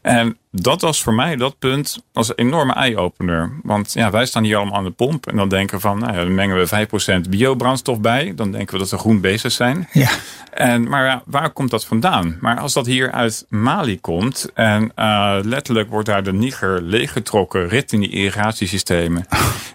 [0.05, 3.59] En dat was voor mij dat punt als een enorme eye-opener.
[3.63, 5.27] Want ja, wij staan hier allemaal aan de pomp.
[5.27, 6.87] En dan denken van, nou ja, dan mengen we
[7.25, 8.33] 5% biobrandstof bij.
[8.35, 9.87] Dan denken we dat we groen bezig zijn.
[9.91, 10.09] Ja.
[10.51, 12.37] En, maar ja, waar komt dat vandaan?
[12.41, 14.49] Maar als dat hier uit Mali komt.
[14.53, 17.67] En uh, letterlijk wordt daar de Niger leeggetrokken.
[17.67, 19.25] Rit in die irrigatiesystemen.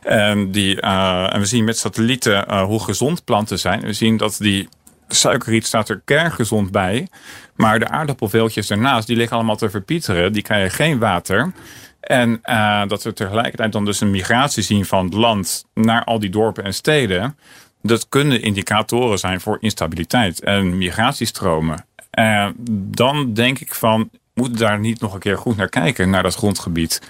[0.03, 3.81] en, die, uh, en we zien met satellieten uh, hoe gezond planten zijn.
[3.81, 4.69] We zien dat die
[5.15, 7.09] suikerriet staat er kerngezond bij.
[7.57, 10.33] Maar de aardappelveeltjes ernaast, die liggen allemaal te verpieteren.
[10.33, 11.53] Die krijgen geen water.
[12.01, 16.19] En uh, dat we tegelijkertijd dan dus een migratie zien van het land naar al
[16.19, 17.39] die dorpen en steden.
[17.83, 21.85] Dat kunnen indicatoren zijn voor instabiliteit en migratiestromen.
[22.19, 26.23] Uh, dan denk ik van, moet daar niet nog een keer goed naar kijken, naar
[26.23, 27.01] dat grondgebied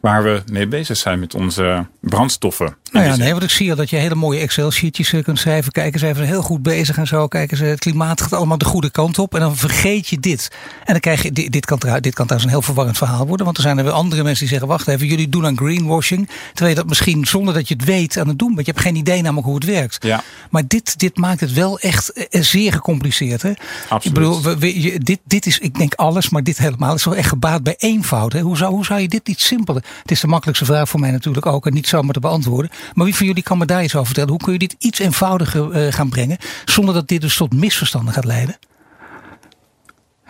[0.00, 2.76] waar we mee bezig zijn met onze brandstoffen.
[2.92, 5.72] Nou ja, nee, want ik zie al dat je hele mooie Excel-sheetjes eh, kunt schrijven.
[5.72, 7.26] Kijken, ze even heel goed bezig en zo.
[7.26, 9.34] Kijken ze, het klimaat gaat allemaal de goede kant op.
[9.34, 10.50] En dan vergeet je dit.
[10.84, 13.44] En dan krijg je, dit, dit kan, dit kan trouwens een heel verwarrend verhaal worden.
[13.44, 16.28] Want er zijn er weer andere mensen die zeggen, wacht even, jullie doen aan greenwashing.
[16.48, 18.66] Terwijl je dat misschien zonder dat je het weet aan het doen bent.
[18.66, 20.04] Je hebt geen idee namelijk hoe het werkt.
[20.04, 20.22] Ja.
[20.50, 23.42] Maar dit, dit maakt het wel echt eh, zeer gecompliceerd.
[23.42, 23.52] Hè?
[23.88, 24.04] Absoluut.
[24.04, 27.16] Ik bedoel, we, we, dit, dit is, ik denk alles, maar dit helemaal is wel
[27.16, 28.32] echt gebaat bij eenvoud.
[28.32, 28.40] Hè?
[28.40, 29.84] Hoe, zou, hoe zou je dit niet simpeler?
[30.02, 32.70] Het is de makkelijkste vraag voor mij natuurlijk ook en niet zomaar te beantwoorden.
[32.94, 34.30] Maar wie van jullie kan me daar iets over vertellen?
[34.30, 38.14] Hoe kun je dit iets eenvoudiger uh, gaan brengen zonder dat dit dus tot misverstanden
[38.14, 38.56] gaat leiden?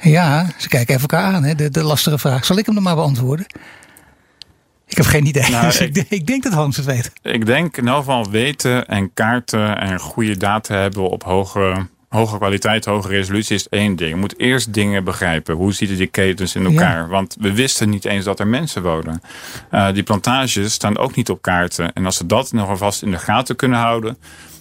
[0.01, 1.55] Ja, ze kijken even elkaar aan, hè?
[1.55, 2.45] De, de lastige vraag.
[2.45, 3.47] Zal ik hem dan maar beantwoorden?
[4.87, 5.51] Ik heb geen idee.
[5.51, 7.13] Nou, dus ik, ik, ik, denk dat Hans het weet.
[7.23, 12.37] Ik denk in ieder geval weten en kaarten en goede data hebben op hoge hoge
[12.37, 14.11] kwaliteit, hoge resolutie is één ding.
[14.11, 15.55] Je moet eerst dingen begrijpen.
[15.55, 17.09] Hoe zitten die ketens in elkaar?
[17.09, 19.23] Want we wisten niet eens dat er mensen wonen.
[19.73, 21.93] Uh, die plantages staan ook niet op kaarten.
[21.93, 24.19] En als ze dat nog alvast in de gaten kunnen houden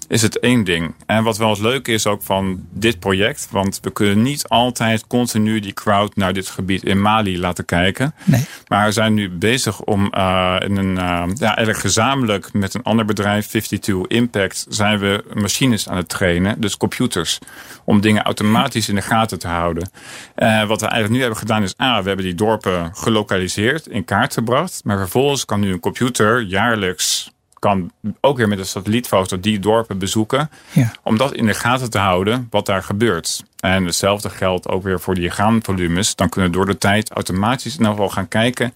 [0.08, 0.96] is het één ding.
[1.06, 5.08] En wat wel eens leuk is ook van dit project, want we kunnen niet altijd
[5.08, 8.14] continu die crowd naar dit gebied in Mali laten kijken.
[8.24, 8.46] Nee.
[8.68, 12.84] Maar we zijn nu bezig om uh, in een, uh, ja, eigenlijk gezamenlijk met een
[12.84, 17.40] ander bedrijf, 52 Impact, zijn we machines aan het trainen, dus computers,
[17.84, 19.90] om dingen automatisch in de gaten te houden.
[20.36, 24.06] Uh, wat we eigenlijk nu hebben gedaan is, A, we hebben die dorpen gelokaliseerd, in
[24.06, 27.92] kaart gebracht, maar vervolgens kan nu een computer jaarlijks kan
[28.22, 30.50] ook weer met een satellietfoto die dorpen bezoeken.
[30.72, 30.92] Ja.
[31.04, 33.44] Om dat in de gaten te houden wat daar gebeurt.
[33.60, 36.16] En hetzelfde geldt ook weer voor die graanvolumes.
[36.16, 38.74] Dan kunnen we door de tijd automatisch in ieder geval gaan kijken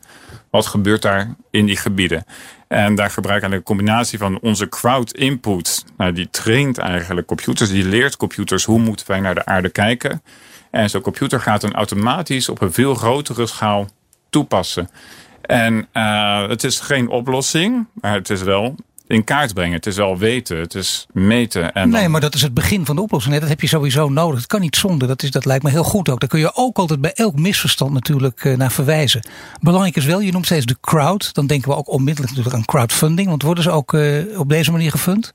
[0.49, 2.25] wat gebeurt daar in die gebieden.
[2.67, 5.85] En daar gebruiken we een combinatie van onze crowd input.
[5.97, 10.21] Nou, die traint eigenlijk computers, die leert computers hoe moeten wij naar de aarde kijken.
[10.71, 13.87] En zo'n computer gaat dan automatisch op een veel grotere schaal
[14.29, 14.89] toepassen.
[15.41, 18.75] En uh, het is geen oplossing, maar het is wel
[19.07, 19.75] in kaart brengen.
[19.75, 21.73] Het is wel weten, het is meten.
[21.73, 22.11] En nee, dan...
[22.11, 23.39] maar dat is het begin van de oplossing.
[23.39, 24.37] Dat heb je sowieso nodig.
[24.37, 25.07] Het kan niet zonder.
[25.07, 26.19] Dat, is, dat lijkt me heel goed ook.
[26.19, 29.21] Daar kun je ook altijd bij elk misverstand natuurlijk uh, naar verwijzen.
[29.61, 31.33] Belangrijk is wel, je noemt steeds de crowd.
[31.33, 33.29] Dan denken we ook onmiddellijk natuurlijk aan crowdfunding.
[33.29, 35.33] Want worden ze ook uh, op deze manier gefund?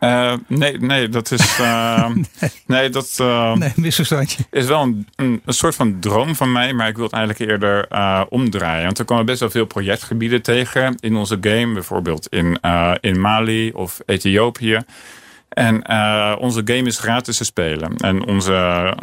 [0.00, 1.58] Uh, nee, nee, dat is.
[1.60, 2.08] Uh,
[2.40, 2.50] nee.
[2.66, 2.90] nee.
[2.90, 3.18] dat.
[3.20, 4.44] Uh, nee, misverstandje.
[4.50, 7.50] Is wel een, een, een, soort van droom van mij, maar ik wil het eigenlijk
[7.50, 7.86] eerder
[8.28, 8.84] omdraaien.
[8.84, 11.72] Want er komen best wel veel projectgebieden tegen in onze game.
[11.72, 12.60] Bijvoorbeeld in,
[13.00, 14.80] in Mali of Ethiopië.
[15.48, 15.88] En
[16.38, 17.96] onze game is gratis te spelen.
[17.96, 18.94] En onze,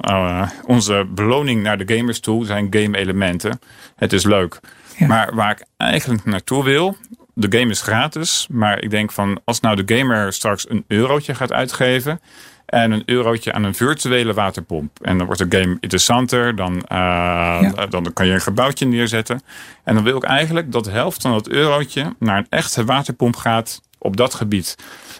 [0.66, 3.60] onze beloning naar de gamers toe zijn game elementen.
[3.96, 4.60] Het is leuk.
[4.98, 5.08] Ja.
[5.08, 6.98] Maar waar ik eigenlijk naartoe wil,
[7.36, 11.36] de game is gratis, maar ik denk van als nou de gamer straks een eurotje
[11.36, 12.19] gaat uitgeven
[12.65, 15.00] en een eurotje aan een virtuele waterpomp.
[15.02, 17.86] En dan wordt de game interessanter, dan, uh, ja.
[17.89, 19.41] dan kan je een gebouwtje neerzetten.
[19.84, 23.36] En dan wil ik eigenlijk dat de helft van dat eurotje naar een echte waterpomp
[23.36, 24.76] gaat op dat gebied.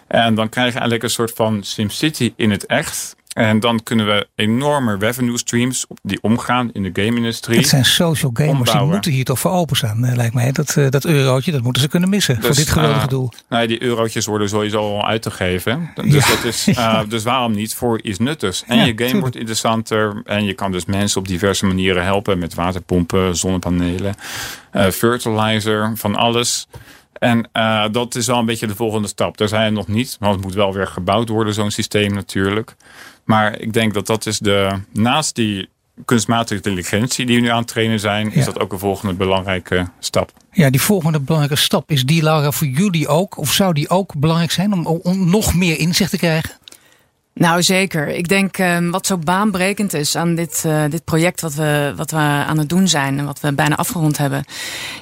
[0.06, 3.16] En dan krijg je eigenlijk een soort van SimCity in het echt.
[3.36, 7.58] En dan kunnen we enorme revenue streams die omgaan in de game-industrie.
[7.58, 8.84] Het zijn social gamers, ombouwen.
[8.84, 10.52] die moeten hier toch voor openstaan, lijkt mij.
[10.52, 13.32] Dat, uh, dat eurotje, dat moeten ze kunnen missen dus, voor dit geweldige uh, doel.
[13.48, 15.90] Nee, die eurotjes worden sowieso al uit te geven.
[15.94, 16.34] Dus, ja.
[16.34, 18.64] dat is, uh, dus waarom niet voor iets nuttigs?
[18.66, 19.20] En ja, je game tuurlijk.
[19.20, 20.22] wordt interessanter.
[20.24, 22.38] En je kan dus mensen op diverse manieren helpen.
[22.38, 24.14] Met waterpompen, zonnepanelen,
[24.72, 26.66] uh, fertilizer, van alles.
[27.18, 29.36] En uh, dat is wel een beetje de volgende stap.
[29.36, 32.74] Daar zijn we nog niet, want het moet wel weer gebouwd worden, zo'n systeem natuurlijk.
[33.24, 35.68] Maar ik denk dat dat is de, naast die
[36.04, 38.32] kunstmatige intelligentie die we nu aan het trainen zijn, ja.
[38.32, 40.32] is dat ook een volgende belangrijke stap.
[40.52, 43.38] Ja, die volgende belangrijke stap, is die Laura voor jullie ook?
[43.38, 46.50] Of zou die ook belangrijk zijn om, om nog meer inzicht te krijgen?
[47.34, 48.08] Nou, zeker.
[48.08, 52.10] Ik denk uh, wat zo baanbrekend is aan dit, uh, dit project wat we, wat
[52.10, 54.44] we aan het doen zijn en wat we bijna afgerond hebben,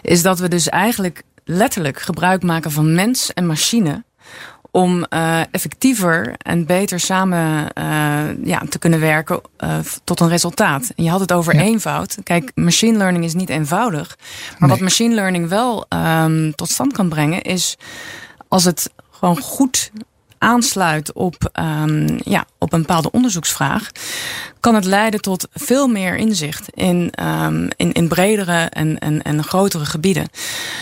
[0.03, 4.05] is dat we dus eigenlijk letterlijk gebruik maken van mens en machine
[4.71, 10.93] om uh, effectiever en beter samen uh, ja, te kunnen werken uh, tot een resultaat.
[10.97, 11.61] En je had het over ja.
[11.61, 12.17] eenvoud.
[12.23, 14.17] Kijk, machine learning is niet eenvoudig.
[14.51, 14.71] Maar nee.
[14.71, 17.77] wat machine learning wel um, tot stand kan brengen, is
[18.49, 19.91] als het gewoon goed
[20.39, 23.91] aansluit op, um, ja, op een bepaalde onderzoeksvraag,
[24.61, 29.45] kan het leiden tot veel meer inzicht in, um, in, in bredere en, en, en
[29.45, 30.29] grotere gebieden.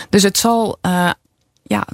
[0.09, 1.11] Dus het zal uh,
[1.63, 1.87] ja,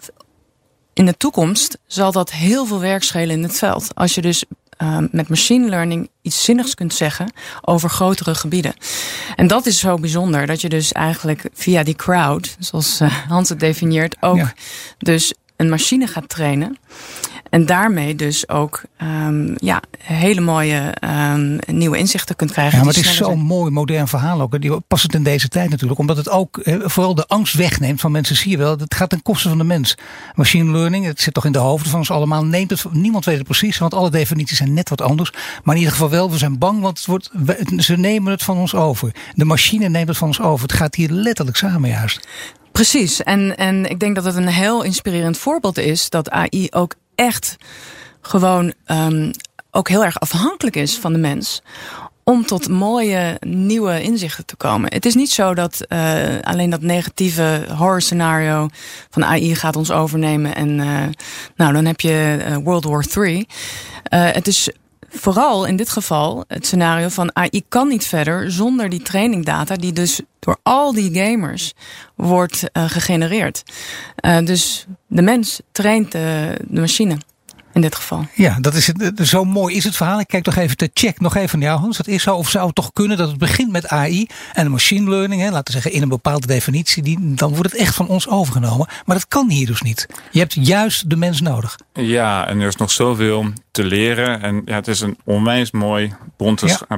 [0.93, 3.95] in de toekomst zal dat heel veel werk schelen in het veld.
[3.95, 4.43] Als je dus
[4.83, 8.73] uh, met machine learning iets zinnigs kunt zeggen over grotere gebieden.
[9.35, 13.49] En dat is zo bijzonder, dat je dus eigenlijk via die crowd, zoals uh, Hans
[13.49, 14.53] het definieert, ook ja.
[14.97, 16.77] dus een machine gaat trainen.
[17.49, 20.93] En daarmee dus ook um, ja, hele mooie
[21.33, 22.77] um, nieuwe inzichten kunt krijgen.
[22.77, 24.61] Ja, maar het is zo'n mooi modern verhaal ook.
[24.61, 25.99] Die past het in deze tijd natuurlijk.
[25.99, 28.35] Omdat het ook eh, vooral de angst wegneemt van mensen.
[28.35, 29.97] Zie je wel, het gaat ten koste van de mens.
[30.35, 32.45] Machine learning, het zit toch in de hoofden van ons allemaal.
[32.45, 35.31] Neemt het, niemand weet het precies, want alle definities zijn net wat anders.
[35.63, 37.31] Maar in ieder geval wel, we zijn bang, want het wordt,
[37.77, 39.15] ze nemen het van ons over.
[39.33, 40.67] De machine neemt het van ons over.
[40.67, 42.27] Het gaat hier letterlijk samen juist.
[42.71, 43.23] Precies.
[43.23, 47.57] En, en ik denk dat het een heel inspirerend voorbeeld is dat AI ook echt
[48.21, 49.31] gewoon um,
[49.71, 51.61] ook heel erg afhankelijk is van de mens
[52.23, 54.93] om tot mooie nieuwe inzichten te komen.
[54.93, 58.67] Het is niet zo dat uh, alleen dat negatieve horror scenario
[59.09, 61.03] van AI gaat ons overnemen en uh,
[61.55, 63.47] nou dan heb je uh, World War 3.
[64.09, 64.69] het is
[65.11, 69.93] vooral in dit geval het scenario van AI kan niet verder zonder die trainingdata die
[69.93, 71.73] dus door al die gamers
[72.15, 73.63] wordt uh, gegenereerd.
[74.21, 77.17] Uh, dus de mens traint de, de machine.
[77.73, 78.27] in dit geval.
[78.35, 80.19] Ja, dat is het, zo mooi is het verhaal.
[80.19, 81.97] Ik kijk nog even te check, nog even naar jou Hans.
[81.97, 85.09] Dat is zo, of zou het toch kunnen dat het begint met AI en machine
[85.09, 88.07] learning, hè, laten we zeggen in een bepaalde definitie, die, dan wordt het echt van
[88.07, 88.87] ons overgenomen.
[89.05, 90.05] Maar dat kan hier dus niet.
[90.31, 91.77] Je hebt juist de mens nodig.
[91.93, 94.41] Ja, en er is nog zoveel te leren.
[94.41, 96.13] En ja, het is een onwijs mooi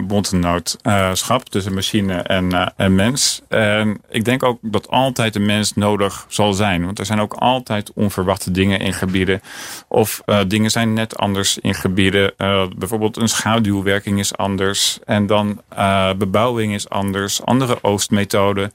[0.07, 3.41] bontenootschap tussen machine en, uh, en mens.
[3.47, 6.85] En ik denk ook dat altijd de mens nodig zal zijn.
[6.85, 9.41] Want er zijn ook altijd onverwachte dingen in gebieden.
[9.87, 12.33] Of uh, dingen zijn net anders in gebieden.
[12.37, 14.99] Uh, bijvoorbeeld een schaduwwerking is anders.
[15.05, 15.61] En dan
[16.17, 17.43] bebouwing is anders.
[17.43, 18.71] Andere oogstmethoden.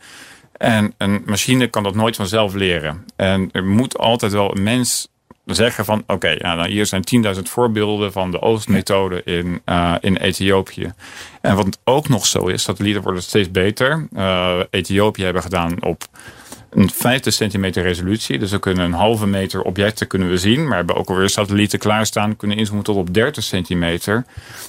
[0.53, 3.05] En een machine kan dat nooit vanzelf leren.
[3.17, 5.09] En er moet altijd wel een mens
[5.55, 10.17] zeggen van oké, ja, nou, hier zijn 10.000 voorbeelden van de oostmethode in, uh, in
[10.17, 10.93] Ethiopië.
[11.41, 14.09] En wat ook nog zo is, satellieten worden steeds beter.
[14.13, 16.05] Uh, Ethiopië hebben gedaan op
[16.71, 18.39] een 50 centimeter resolutie.
[18.39, 20.67] Dus we kunnen een halve meter objecten kunnen we zien.
[20.69, 22.37] Maar hebben ook alweer satellieten klaarstaan.
[22.37, 24.25] Kunnen inzoomen tot op 30 centimeter.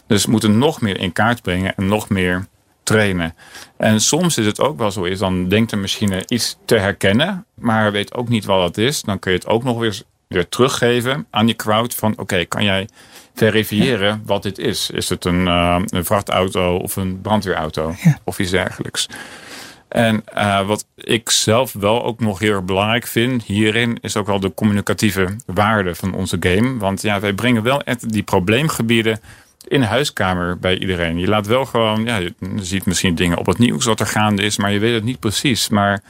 [0.07, 2.47] Dus we moeten nog meer in kaart brengen en nog meer
[2.83, 3.35] trainen.
[3.77, 7.45] En soms is het ook wel zo is, dan denkt de machine iets te herkennen,
[7.55, 9.01] maar weet ook niet wat dat is.
[9.01, 12.63] Dan kun je het ook nog weer weer teruggeven aan die crowd van oké, kan
[12.63, 12.87] jij
[13.35, 14.89] verifiëren wat dit is?
[14.89, 19.07] Is het een, uh, een vrachtauto of een brandweerauto of iets dergelijks?
[19.87, 24.39] En uh, wat ik zelf wel ook nog heel belangrijk vind hierin is ook wel
[24.39, 26.77] de communicatieve waarde van onze game.
[26.77, 29.19] Want ja, wij brengen wel echt die probleemgebieden
[29.67, 31.19] in de huiskamer bij iedereen.
[31.19, 34.43] Je laat wel gewoon, ja, je ziet misschien dingen op het nieuws wat er gaande
[34.43, 35.69] is, maar je weet het niet precies.
[35.69, 36.03] Maar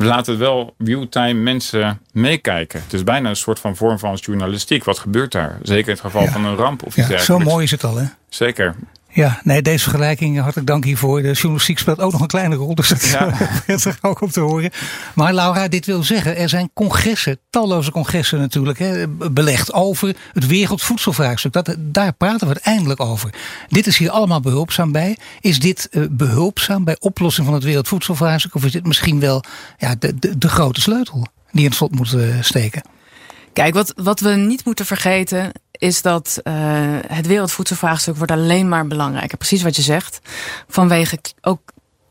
[0.00, 2.82] we laten wel real-time mensen meekijken.
[2.82, 4.84] Het is bijna een soort van vorm van journalistiek.
[4.84, 5.58] Wat gebeurt daar?
[5.62, 7.96] Zeker in het geval van een ramp of iets ja, Zo mooi is het al,
[7.96, 8.04] hè?
[8.28, 8.74] Zeker.
[9.12, 11.22] Ja, nee, deze vergelijking, hartelijk dank hiervoor.
[11.22, 13.32] De journalistiek speelt ook nog een kleine rol, dus dat ja.
[13.66, 14.70] is ook om te horen.
[15.14, 20.46] Maar Laura, dit wil zeggen, er zijn congressen, talloze congressen natuurlijk, hè, belegd over het
[20.46, 21.52] wereldvoedselvraagstuk.
[21.52, 23.34] Dat, daar praten we eindelijk over.
[23.68, 25.16] Dit is hier allemaal behulpzaam bij.
[25.40, 28.54] Is dit uh, behulpzaam bij oplossing van het wereldvoedselvraagstuk?
[28.54, 29.44] Of is dit misschien wel
[29.78, 32.82] ja, de, de, de grote sleutel die in het slot moet uh, steken?
[33.52, 36.54] Kijk, wat, wat we niet moeten vergeten is dat uh,
[37.06, 39.38] het wereldvoedselvraagstuk wordt alleen maar belangrijker.
[39.38, 40.20] Precies wat je zegt.
[40.68, 41.60] Vanwege ook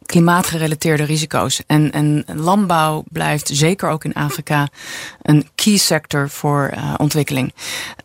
[0.05, 1.61] klimaatgerelateerde risico's.
[1.67, 4.67] En, en landbouw blijft zeker ook in Afrika
[5.21, 7.53] een key sector voor uh, ontwikkeling.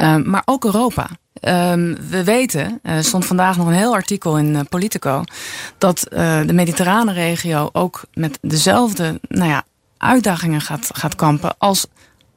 [0.00, 1.08] Uh, maar ook Europa.
[1.40, 5.24] Um, we weten, er stond vandaag nog een heel artikel in uh, Politico,
[5.78, 9.64] dat de mediterrane regio ook met dezelfde nou ja,
[9.98, 11.86] uitdagingen gaat, gaat kampen als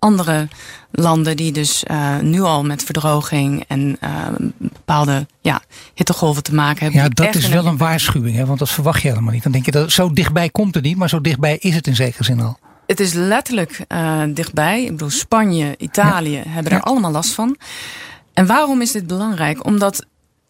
[0.07, 0.47] andere
[0.91, 4.09] landen die dus uh, nu al met verdroging en uh,
[4.57, 5.61] bepaalde ja,
[5.93, 7.01] hittegolven te maken hebben.
[7.01, 8.45] Ja, dat is wel een waarschuwing, hè?
[8.45, 9.43] want dat verwacht je helemaal niet.
[9.43, 11.95] Dan denk je dat zo dichtbij komt het niet, maar zo dichtbij is het in
[11.95, 12.57] zekere zin al.
[12.85, 14.83] Het is letterlijk uh, dichtbij.
[14.83, 16.43] Ik bedoel, Spanje, Italië ja.
[16.47, 16.83] hebben er ja.
[16.83, 17.57] allemaal last van.
[18.33, 19.65] En waarom is dit belangrijk?
[19.65, 20.05] Omdat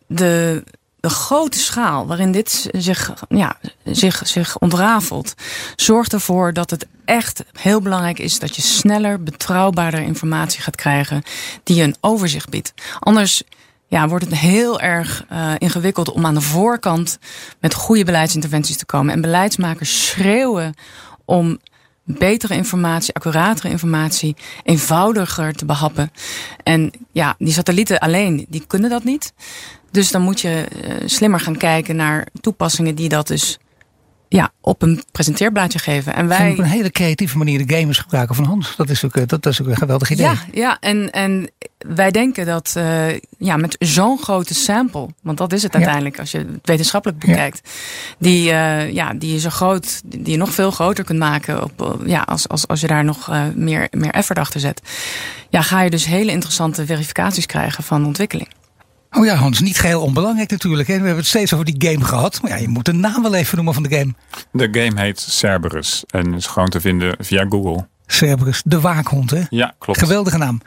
[0.07, 0.63] de
[1.07, 5.33] de grote schaal waarin dit zich, ja, zich, zich ontrafelt,
[5.75, 11.23] zorgt ervoor dat het echt heel belangrijk is dat je sneller, betrouwbaarder informatie gaat krijgen
[11.63, 12.73] die een overzicht biedt.
[12.99, 13.43] Anders
[13.87, 17.19] ja, wordt het heel erg uh, ingewikkeld om aan de voorkant
[17.59, 19.13] met goede beleidsinterventies te komen.
[19.13, 20.73] En beleidsmakers schreeuwen
[21.25, 21.59] om
[22.03, 26.11] betere informatie, accuratere informatie, eenvoudiger te behappen.
[26.63, 29.33] En ja, die satellieten alleen, die kunnen dat niet.
[29.97, 33.57] Dus dan moet je uh, slimmer gaan kijken naar toepassingen die dat dus
[34.29, 36.13] ja, op een presenteerblaadje geven.
[36.13, 36.51] En wij.
[36.51, 38.75] op een hele creatieve manier de gamers gebruiken van Hans.
[38.75, 40.25] Dat is ook, dat, dat is ook een geweldig idee.
[40.25, 43.07] Ja, ja en, en wij denken dat uh,
[43.37, 46.21] ja, met zo'n grote sample, want dat is het uiteindelijk ja.
[46.21, 47.71] als je het wetenschappelijk bekijkt, ja.
[48.17, 51.99] die, uh, ja, die je zo groot, die je nog veel groter kunt maken op,
[52.05, 54.81] ja, als, als, als je daar nog uh, meer, meer effort achter zet.
[55.49, 58.47] Ja, ga je dus hele interessante verificaties krijgen van ontwikkeling.
[59.11, 60.87] Oh ja, Hans, niet geheel onbelangrijk natuurlijk.
[60.87, 60.93] Hè?
[60.93, 62.41] We hebben het steeds over die game gehad.
[62.41, 64.13] Maar ja, je moet de naam wel even noemen van de game.
[64.51, 67.87] De game heet Cerberus en is gewoon te vinden via Google.
[68.07, 69.41] Cerberus, de waakhond hè?
[69.49, 69.99] Ja, klopt.
[69.99, 70.61] Geweldige naam.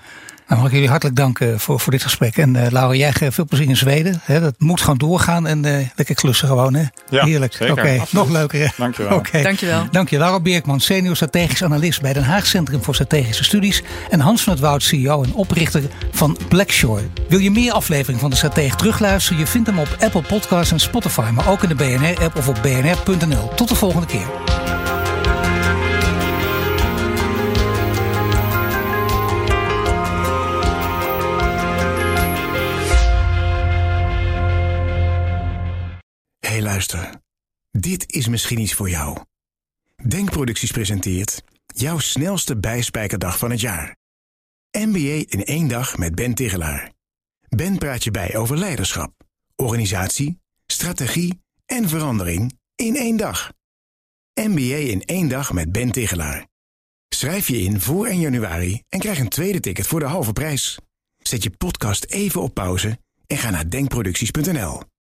[0.51, 2.37] Nou, mag ik jullie hartelijk danken voor, voor dit gesprek.
[2.37, 4.21] En uh, Laura, jij veel plezier in Zweden.
[4.23, 6.75] Hè, dat moet gewoon doorgaan en uh, lekker klussen gewoon.
[6.75, 6.85] Hè?
[7.11, 7.59] Ja, Heerlijk.
[7.61, 8.61] Oké, okay, nog leuker.
[8.61, 8.67] Hè?
[8.77, 9.17] Dankjewel.
[9.17, 9.43] Okay.
[9.43, 9.87] Dankjewel.
[9.91, 10.19] Dank je.
[10.19, 13.83] Laura Beerkman, senior strategisch analist bij Den Haag Centrum voor Strategische Studies.
[14.11, 15.83] En Hans van het Woud, CEO en oprichter
[16.13, 17.05] van Blackshore.
[17.29, 19.39] Wil je meer afleveringen van de Stratege terugluisteren?
[19.39, 21.31] Je vindt hem op Apple Podcasts en Spotify.
[21.35, 23.49] Maar ook in de BNR-app of op bnr.nl.
[23.55, 24.60] Tot de volgende keer.
[37.71, 39.19] Dit is misschien iets voor jou.
[40.09, 43.97] Denkproducties presenteert jouw snelste bijspijkerdag van het jaar.
[44.71, 46.93] MBA in één dag met Ben Tigelaar.
[47.49, 49.13] Ben praat je bij over leiderschap,
[49.57, 53.53] organisatie, strategie en verandering in één dag.
[54.35, 56.49] MBA in één dag met Ben Tigelaar.
[57.09, 60.79] Schrijf je in voor 1 januari en krijg een tweede ticket voor de halve prijs.
[61.19, 64.90] Zet je podcast even op pauze en ga naar denkproducties.nl.